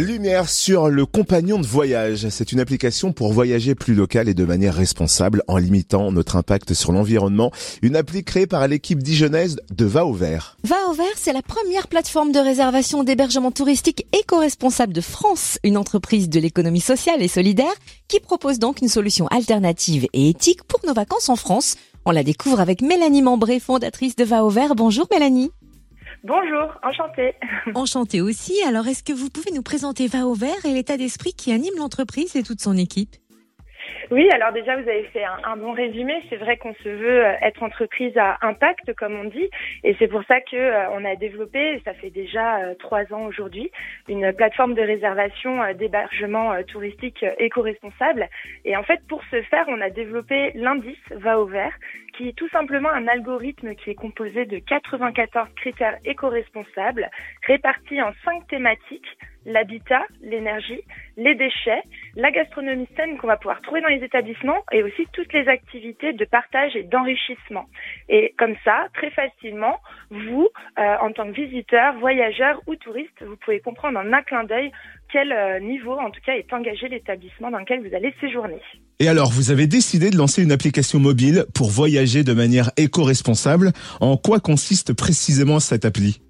Lumière 0.00 0.48
sur 0.48 0.88
le 0.88 1.06
compagnon 1.06 1.60
de 1.60 1.66
voyage. 1.68 2.28
C'est 2.28 2.50
une 2.50 2.58
application 2.58 3.12
pour 3.12 3.32
voyager 3.32 3.76
plus 3.76 3.94
local 3.94 4.28
et 4.28 4.34
de 4.34 4.44
manière 4.44 4.74
responsable 4.74 5.44
en 5.46 5.56
limitant 5.56 6.10
notre 6.10 6.34
impact 6.34 6.74
sur 6.74 6.90
l'environnement. 6.90 7.52
Une 7.80 7.94
appli 7.94 8.24
créée 8.24 8.48
par 8.48 8.66
l'équipe 8.66 9.00
dijonnaise 9.00 9.56
de 9.72 9.84
Va 9.84 10.04
au 10.04 10.12
Vert. 10.12 10.56
Va 10.64 10.74
au 10.90 10.94
Vert, 10.94 11.06
c'est 11.14 11.32
la 11.32 11.42
première 11.42 11.86
plateforme 11.86 12.32
de 12.32 12.40
réservation 12.40 13.04
d'hébergement 13.04 13.52
touristique 13.52 14.08
éco-responsable 14.12 14.92
de 14.92 15.00
France, 15.00 15.60
une 15.62 15.76
entreprise 15.76 16.28
de 16.28 16.40
l'économie 16.40 16.80
sociale 16.80 17.22
et 17.22 17.28
solidaire 17.28 17.74
qui 18.08 18.18
propose 18.18 18.58
donc 18.58 18.82
une 18.82 18.88
solution 18.88 19.28
alternative 19.28 20.08
et 20.12 20.28
éthique 20.28 20.64
pour 20.64 20.80
nos 20.84 20.94
vacances 20.94 21.28
en 21.28 21.36
France. 21.36 21.76
On 22.04 22.10
la 22.10 22.24
découvre 22.24 22.58
avec 22.58 22.82
Mélanie 22.82 23.22
Membré, 23.22 23.60
fondatrice 23.60 24.16
de 24.16 24.24
Va. 24.24 24.42
Bonjour 24.74 25.06
Mélanie. 25.12 25.52
Bonjour, 26.26 26.72
enchantée. 26.82 27.34
Enchantée 27.74 28.22
aussi. 28.22 28.54
Alors, 28.62 28.86
est-ce 28.86 29.04
que 29.04 29.12
vous 29.12 29.28
pouvez 29.28 29.50
nous 29.52 29.62
présenter 29.62 30.06
Va 30.06 30.26
au 30.26 30.32
vert 30.32 30.64
et 30.64 30.72
l'état 30.72 30.96
d'esprit 30.96 31.34
qui 31.34 31.52
anime 31.52 31.74
l'entreprise 31.76 32.34
et 32.34 32.42
toute 32.42 32.62
son 32.62 32.78
équipe? 32.78 33.14
Oui, 34.10 34.28
alors 34.32 34.52
déjà, 34.52 34.76
vous 34.76 34.88
avez 34.88 35.04
fait 35.04 35.24
un, 35.24 35.56
bon 35.56 35.72
résumé. 35.72 36.22
C'est 36.28 36.36
vrai 36.36 36.56
qu'on 36.56 36.74
se 36.74 36.88
veut 36.88 37.24
euh, 37.24 37.32
être 37.42 37.62
entreprise 37.62 38.16
à 38.16 38.38
impact, 38.42 38.92
comme 38.94 39.14
on 39.14 39.24
dit, 39.24 39.48
et 39.82 39.96
c'est 39.98 40.08
pour 40.08 40.22
ça 40.24 40.40
que 40.40 40.56
euh, 40.56 40.90
on 40.90 41.04
a 41.04 41.16
développé, 41.16 41.80
ça 41.84 41.94
fait 41.94 42.10
déjà 42.10 42.58
euh, 42.58 42.74
trois 42.74 43.12
ans 43.12 43.24
aujourd'hui, 43.26 43.70
une 44.08 44.32
plateforme 44.32 44.74
de 44.74 44.82
réservation 44.82 45.60
d'hébergement 45.74 46.62
touristique 46.64 47.24
éco-responsable. 47.38 48.28
Et 48.64 48.76
en 48.76 48.82
fait, 48.82 49.00
pour 49.08 49.22
ce 49.30 49.40
faire, 49.42 49.64
on 49.68 49.80
a 49.80 49.90
développé 49.90 50.52
l'indice 50.54 50.98
Va 51.10 51.40
au 51.40 51.48
qui 52.16 52.28
est 52.28 52.36
tout 52.36 52.48
simplement 52.48 52.88
un 52.90 53.06
algorithme 53.06 53.74
qui 53.74 53.90
est 53.90 53.94
composé 53.94 54.44
de 54.46 54.58
94 54.58 55.48
critères 55.56 55.98
éco-responsables 56.04 57.10
répartis 57.46 58.00
en 58.02 58.12
cinq 58.24 58.46
thématiques 58.48 59.18
l'habitat, 59.44 60.02
l'énergie, 60.22 60.80
les 61.16 61.34
déchets, 61.34 61.82
la 62.16 62.30
gastronomie 62.30 62.88
saine 62.96 63.18
qu'on 63.18 63.26
va 63.26 63.36
pouvoir 63.36 63.60
trouver 63.62 63.80
dans 63.80 63.88
les 63.88 64.02
établissements 64.02 64.64
et 64.72 64.82
aussi 64.82 65.06
toutes 65.12 65.32
les 65.32 65.48
activités 65.48 66.12
de 66.12 66.24
partage 66.24 66.74
et 66.76 66.82
d'enrichissement. 66.82 67.66
Et 68.08 68.34
comme 68.38 68.54
ça, 68.64 68.88
très 68.94 69.10
facilement, 69.10 69.78
vous, 70.10 70.48
euh, 70.78 70.96
en 71.00 71.12
tant 71.12 71.26
que 71.26 71.34
visiteur, 71.34 71.94
voyageur 71.98 72.60
ou 72.66 72.76
touriste, 72.76 73.22
vous 73.24 73.36
pouvez 73.36 73.60
comprendre 73.60 73.98
en 73.98 74.12
un 74.12 74.22
clin 74.22 74.44
d'œil 74.44 74.72
quel 75.12 75.32
euh, 75.32 75.60
niveau, 75.60 75.92
en 75.92 76.10
tout 76.10 76.20
cas, 76.24 76.34
est 76.34 76.52
engagé 76.52 76.88
l'établissement 76.88 77.50
dans 77.50 77.58
lequel 77.58 77.86
vous 77.86 77.94
allez 77.94 78.12
séjourner. 78.20 78.60
Et 78.98 79.08
alors, 79.08 79.30
vous 79.30 79.50
avez 79.50 79.66
décidé 79.66 80.10
de 80.10 80.16
lancer 80.16 80.42
une 80.42 80.52
application 80.52 80.98
mobile 80.98 81.44
pour 81.54 81.68
voyager 81.68 82.24
de 82.24 82.32
manière 82.32 82.70
éco-responsable. 82.76 83.72
En 84.00 84.16
quoi 84.16 84.40
consiste 84.40 84.92
précisément 84.92 85.60
cette 85.60 85.84
appli? 85.84 86.20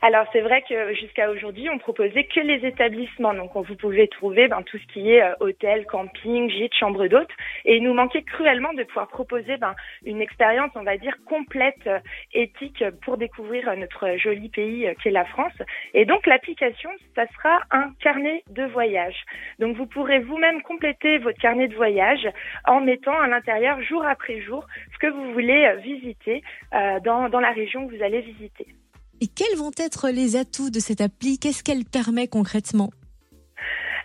Alors 0.00 0.26
c'est 0.32 0.40
vrai 0.40 0.62
que 0.68 0.94
jusqu'à 0.94 1.30
aujourd'hui, 1.30 1.68
on 1.70 1.78
proposait 1.78 2.24
que 2.24 2.40
les 2.40 2.66
établissements. 2.66 3.34
Donc 3.34 3.50
vous 3.54 3.74
pouvez 3.74 4.06
trouver 4.08 4.48
ben, 4.48 4.62
tout 4.62 4.78
ce 4.78 4.86
qui 4.92 5.10
est 5.10 5.22
euh, 5.22 5.34
hôtel, 5.40 5.86
camping, 5.86 6.48
gîte, 6.48 6.74
chambre 6.74 7.06
d'hôte. 7.08 7.30
Et 7.64 7.76
il 7.76 7.82
nous 7.82 7.94
manquait 7.94 8.22
cruellement 8.22 8.72
de 8.74 8.84
pouvoir 8.84 9.08
proposer 9.08 9.56
ben, 9.56 9.74
une 10.04 10.20
expérience, 10.20 10.70
on 10.76 10.84
va 10.84 10.96
dire, 10.98 11.16
complète, 11.26 11.86
euh, 11.86 11.98
éthique 12.32 12.84
pour 13.02 13.16
découvrir 13.16 13.74
notre 13.76 14.16
joli 14.18 14.48
pays 14.48 14.86
euh, 14.86 14.94
qu'est 15.02 15.10
la 15.10 15.24
France. 15.24 15.52
Et 15.94 16.04
donc 16.04 16.26
l'application, 16.26 16.90
ça 17.16 17.26
sera 17.36 17.60
un 17.70 17.92
carnet 18.00 18.44
de 18.50 18.64
voyage. 18.64 19.16
Donc 19.58 19.76
vous 19.76 19.86
pourrez 19.86 20.20
vous-même 20.20 20.62
compléter 20.62 21.18
votre 21.18 21.40
carnet 21.40 21.66
de 21.66 21.74
voyage 21.74 22.28
en 22.66 22.80
mettant 22.80 23.18
à 23.18 23.26
l'intérieur 23.26 23.82
jour 23.82 24.04
après 24.06 24.40
jour 24.40 24.64
ce 24.92 24.98
que 24.98 25.08
vous 25.08 25.32
voulez 25.32 25.74
visiter 25.82 26.42
dans, 26.72 27.28
dans 27.28 27.40
la 27.40 27.50
région 27.50 27.86
que 27.86 27.96
vous 27.96 28.02
allez 28.02 28.20
visiter. 28.20 28.66
Et 29.20 29.26
quels 29.26 29.56
vont 29.56 29.72
être 29.76 30.10
les 30.10 30.36
atouts 30.36 30.70
de 30.70 30.78
cette 30.78 31.00
appli? 31.00 31.38
Qu'est-ce 31.38 31.64
qu'elle 31.64 31.84
permet 31.84 32.28
concrètement? 32.28 32.90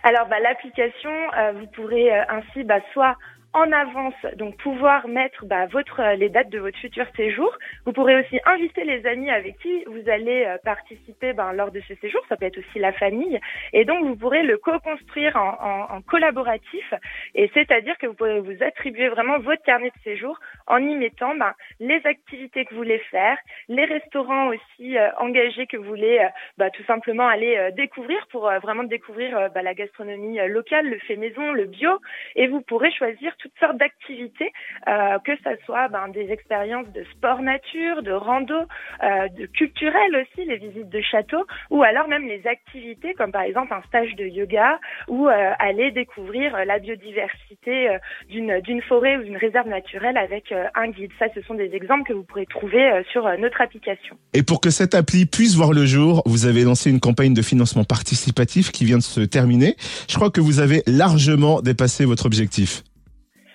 Alors, 0.02 0.26
bah, 0.28 0.40
l'application, 0.40 1.10
euh, 1.38 1.52
vous 1.52 1.66
pourrez 1.68 2.12
euh, 2.12 2.24
ainsi 2.28 2.64
bah, 2.64 2.80
soit 2.92 3.16
en 3.54 3.70
avance, 3.70 4.14
donc 4.36 4.56
pouvoir 4.56 5.06
mettre 5.06 5.46
bah, 5.46 5.66
votre 5.66 6.00
euh, 6.00 6.16
les 6.16 6.28
dates 6.28 6.50
de 6.50 6.58
votre 6.58 6.76
futur 6.76 7.06
séjour. 7.16 7.56
Vous 7.86 7.92
pourrez 7.92 8.20
aussi 8.20 8.40
inviter 8.44 8.82
les 8.82 9.06
amis 9.06 9.30
avec 9.30 9.56
qui 9.58 9.84
vous 9.84 10.10
allez 10.10 10.44
euh, 10.44 10.58
participer 10.64 11.32
ben, 11.32 11.52
lors 11.52 11.70
de 11.70 11.80
ce 11.86 11.94
séjour. 11.94 12.20
Ça 12.28 12.36
peut 12.36 12.46
être 12.46 12.58
aussi 12.58 12.80
la 12.80 12.92
famille, 12.92 13.40
et 13.72 13.84
donc 13.84 14.04
vous 14.04 14.16
pourrez 14.16 14.42
le 14.42 14.58
co-construire 14.58 15.36
en, 15.36 15.56
en, 15.60 15.96
en, 15.96 16.02
collaboratif. 16.02 16.94
Et 17.36 17.48
c'est-à-dire 17.54 17.96
que 17.98 18.08
vous 18.08 18.14
pourrez 18.14 18.40
vous 18.40 18.60
attribuer 18.60 19.08
vraiment 19.08 19.38
votre 19.38 19.62
carnet 19.62 19.90
de 19.90 20.02
séjour 20.02 20.36
en 20.66 20.78
y 20.78 20.96
mettant 20.96 21.36
ben, 21.36 21.52
les 21.78 22.04
activités 22.04 22.64
que 22.64 22.70
vous 22.70 22.78
voulez 22.78 22.98
faire, 23.12 23.38
les 23.68 23.84
restaurants 23.84 24.48
aussi 24.48 24.98
euh, 24.98 25.10
engagés 25.18 25.68
que 25.68 25.76
vous 25.76 25.84
voulez 25.84 26.26
bah, 26.58 26.70
tout 26.70 26.84
simplement 26.84 27.28
aller 27.28 27.70
découvrir 27.76 28.26
pour 28.32 28.50
vraiment 28.62 28.82
découvrir 28.82 29.48
bah, 29.54 29.62
la 29.62 29.74
gastronomie 29.74 30.38
locale, 30.48 30.88
le 30.88 30.98
fait 30.98 31.16
maison, 31.16 31.52
le 31.52 31.66
bio, 31.66 32.00
et 32.34 32.48
vous 32.48 32.60
pourrez 32.60 32.90
choisir 32.90 33.36
toutes 33.44 33.58
sortes 33.60 33.76
d'activités, 33.76 34.50
euh, 34.88 35.18
que 35.22 35.32
ce 35.36 35.50
soit 35.66 35.88
ben, 35.88 36.08
des 36.08 36.32
expériences 36.32 36.90
de 36.94 37.04
sport 37.12 37.42
nature, 37.42 38.02
de 38.02 38.12
rando, 38.12 38.54
euh, 38.54 39.28
de 39.38 39.44
culturel 39.44 40.10
aussi, 40.16 40.48
les 40.48 40.56
visites 40.56 40.88
de 40.88 41.02
châteaux, 41.02 41.44
ou 41.68 41.82
alors 41.82 42.08
même 42.08 42.26
les 42.26 42.42
activités 42.46 43.12
comme 43.12 43.32
par 43.32 43.42
exemple 43.42 43.74
un 43.74 43.82
stage 43.86 44.14
de 44.16 44.24
yoga 44.24 44.80
ou 45.08 45.28
euh, 45.28 45.50
aller 45.58 45.90
découvrir 45.90 46.56
la 46.64 46.78
biodiversité 46.78 47.98
d'une 48.30 48.60
d'une 48.60 48.80
forêt 48.80 49.18
ou 49.18 49.24
d'une 49.24 49.36
réserve 49.36 49.68
naturelle 49.68 50.16
avec 50.16 50.54
un 50.74 50.88
guide. 50.88 51.10
Ça, 51.18 51.26
ce 51.34 51.42
sont 51.42 51.54
des 51.54 51.74
exemples 51.74 52.04
que 52.04 52.14
vous 52.14 52.24
pourrez 52.24 52.46
trouver 52.46 53.02
sur 53.12 53.28
notre 53.38 53.60
application. 53.60 54.16
Et 54.32 54.42
pour 54.42 54.60
que 54.60 54.70
cette 54.70 54.94
appli 54.94 55.26
puisse 55.26 55.54
voir 55.54 55.72
le 55.72 55.84
jour, 55.84 56.22
vous 56.24 56.46
avez 56.46 56.62
lancé 56.62 56.90
une 56.90 57.00
campagne 57.00 57.34
de 57.34 57.42
financement 57.42 57.84
participatif 57.84 58.72
qui 58.72 58.84
vient 58.84 58.98
de 58.98 59.02
se 59.02 59.20
terminer. 59.20 59.76
Je 60.08 60.14
crois 60.14 60.30
que 60.30 60.40
vous 60.40 60.60
avez 60.60 60.82
largement 60.86 61.60
dépassé 61.60 62.04
votre 62.06 62.24
objectif. 62.26 62.82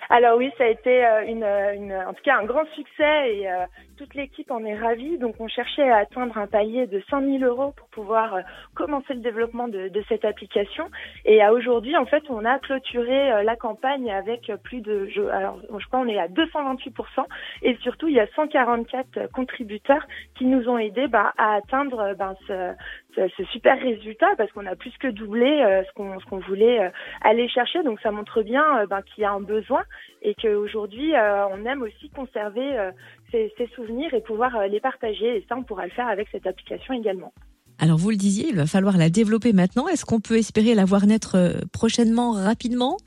Alors 0.10 0.38
oui, 0.38 0.52
ça 0.58 0.64
a 0.64 0.68
été 0.68 1.06
euh, 1.06 1.24
une, 1.28 1.44
une, 1.44 1.94
en 1.94 2.14
tout 2.14 2.24
cas 2.24 2.38
un 2.38 2.46
grand 2.46 2.66
succès 2.74 3.36
et 3.36 3.50
euh, 3.50 3.66
toute 4.00 4.16
l'équipe 4.16 4.50
en 4.50 4.64
est 4.64 4.78
ravie. 4.78 5.18
Donc 5.18 5.36
on 5.40 5.50
cherchait 5.50 5.90
à 5.90 5.98
atteindre 5.98 6.38
un 6.38 6.48
palier 6.48 6.88
de 6.88 7.04
100 7.10 7.40
000 7.40 7.44
euros 7.44 7.74
pour 7.76 7.90
pouvoir 7.90 8.34
euh, 8.34 8.42
commencer 8.74 9.14
le 9.14 9.20
développement 9.20 9.68
de, 9.68 9.90
de, 9.90 10.04
cette 10.08 10.24
application. 10.24 10.86
Et 11.26 11.42
à 11.42 11.52
aujourd'hui, 11.52 11.98
en 11.98 12.06
fait, 12.06 12.24
on 12.30 12.46
a 12.46 12.60
clôturé 12.60 13.44
la 13.44 13.56
campagne 13.58 14.10
avec 14.10 14.52
plus 14.64 14.80
de, 14.80 15.08
je, 15.08 15.22
alors 15.22 15.60
je 15.78 15.86
crois, 15.88 16.00
on 16.00 16.08
est 16.08 16.18
à 16.18 16.30
228% 16.30 17.26
et 17.64 17.76
surtout 17.82 18.08
il 18.08 18.16
y 18.16 18.22
a 18.22 18.28
144 18.36 19.32
contributeurs 19.34 20.06
qui 20.36 20.46
nous 20.46 20.70
ont 20.70 20.78
aidés 20.78 21.08
bah, 21.08 21.34
à 21.38 21.56
atteindre 21.56 22.16
ben, 22.18 22.36
ce, 22.48 22.74
ce, 23.16 23.44
super 23.52 23.78
résultat 23.80 24.30
parce 24.38 24.50
qu'on 24.54 24.66
a 24.66 24.76
plus 24.76 24.96
que 24.98 25.08
doublé 25.08 25.84
ce 25.88 25.94
qu'on 25.94 26.20
ce 26.20 26.26
qu'on 26.26 26.40
voulait 26.40 26.92
aller 27.22 27.50
chercher. 27.50 27.84
Donc 27.84 28.00
ça 28.00 28.12
montre 28.12 28.44
bien 28.44 28.86
ben, 28.86 29.02
qu'il 29.02 29.24
y 29.24 29.26
a 29.26 29.32
un 29.32 29.42
besoin 29.42 29.84
et 30.22 30.36
qu'aujourd'hui, 30.36 31.16
euh, 31.16 31.48
on 31.48 31.66
aime 31.66 31.82
aussi 31.82 32.10
conserver 32.10 32.78
euh, 32.78 32.92
ces, 33.32 33.52
souvenirs 33.76 34.14
et 34.14 34.22
pouvoir 34.22 34.56
euh, 34.56 34.68
les 34.68 34.80
partager. 34.80 35.38
Et 35.38 35.46
ça, 35.48 35.56
on 35.56 35.64
pourra 35.64 35.86
le 35.86 35.92
faire 35.92 36.08
avec 36.08 36.28
cette 36.32 36.46
application 36.46 36.94
également. 36.94 37.34
Alors 37.78 37.98
vous 37.98 38.10
le 38.10 38.18
disiez, 38.18 38.50
il 38.50 38.58
va 38.58 38.66
falloir 38.66 38.98
la 38.98 39.10
développer 39.10 39.54
maintenant. 39.54 39.88
Est-ce 39.88 40.04
qu'on 40.04 40.20
peut 40.20 40.38
espérer 40.38 40.76
la 40.76 40.84
voir 40.84 41.06
naître 41.06 41.62
prochainement, 41.72 42.34
rapidement? 42.34 42.98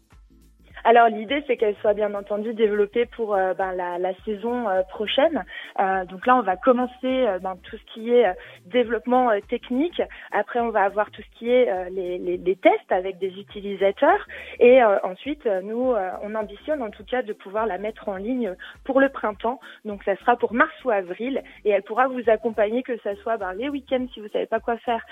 Alors 0.85 1.09
l'idée 1.09 1.45
c'est 1.47 1.57
qu'elle 1.57 1.77
soit 1.77 1.95
bien 1.95 2.13
entendu 2.15 2.55
développée 2.55 3.07
pour 3.07 3.35
euh, 3.35 3.55
ben, 3.55 3.73
la, 3.73 4.15
saison 4.25 4.69
euh, 4.69 4.83
prochaine. 4.83 5.45
Euh, 5.79 6.05
donc 6.07 6.27
là 6.27 6.37
on 6.37 6.43
va 6.43 6.57
commencer 6.57 7.27
ben, 7.41 7.57
tout 7.63 7.77
ce 7.77 7.95
qui 7.95 8.11
est 8.11 8.27
développement 8.67 9.31
technique. 9.49 10.03
Après 10.33 10.61
on 10.61 10.71
va 10.71 10.83
avoir 10.83 11.11
tout 11.11 11.23
ce 11.23 11.39
qui 11.39 11.51
est 11.51 11.91
les, 11.91 12.57
tests 12.57 12.91
avec 12.91 13.19
des 13.19 13.29
utilisateurs. 13.29 14.27
Et 14.59 14.83
ensuite 14.83 15.47
nous 15.63 15.95
on 16.23 16.35
ambitionne 16.35 16.83
en 16.83 16.91
tout 16.91 17.05
cas 17.05 17.23
de 17.23 17.33
pouvoir 17.33 17.67
la 17.67 17.79
mettre 17.79 18.09
en 18.09 18.17
ligne 18.17 18.55
pour 18.85 19.01
le 19.01 19.09
printemps. 19.09 19.61
Donc 19.85 20.03
ça 20.05 20.17
sera 20.17 20.37
pour 20.37 20.53
mars 20.53 20.73
ou 20.85 20.91
avril 20.91 21.43
et 21.65 21.71
elle 21.71 21.83
pourra 21.83 22.09
vous 22.09 22.23
accompagner 22.27 22.83
que 22.83 22.97
ce 22.99 23.15
soit 23.23 23.37
ben, 23.37 23.53
les 23.55 23.69
week-ends 23.69 24.07
si 24.13 24.21
vous 24.21 24.29
savez 24.29 24.47
pas 24.47 24.61
quoi 24.61 24.77
faire 24.79 25.05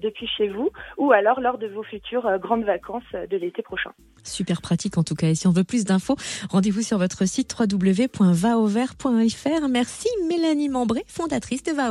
depuis 0.00 0.26
chez 0.26 0.48
vous 0.48 0.70
ou 0.96 1.12
alors 1.12 1.40
lors 1.40 1.58
de 1.58 1.66
vos 1.66 1.82
futures 1.82 2.38
grandes 2.38 2.64
vacances 2.64 3.12
de 3.12 3.36
l'été 3.36 3.62
prochain. 3.62 3.90
Super 4.22 4.60
pratique 4.60 4.98
en 4.98 5.02
tout 5.02 5.14
cas. 5.14 5.17
Si 5.34 5.46
on 5.46 5.52
veut 5.52 5.64
plus 5.64 5.84
d'infos, 5.84 6.16
rendez-vous 6.50 6.82
sur 6.82 6.98
votre 6.98 7.26
site 7.26 7.54
www.vaovert.fr. 7.58 9.68
Merci 9.68 10.08
Mélanie 10.28 10.68
Membré, 10.68 11.04
fondatrice 11.06 11.62
de 11.62 11.72
Va 11.72 11.88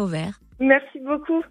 Merci 0.59 0.99
beaucoup. 0.99 1.41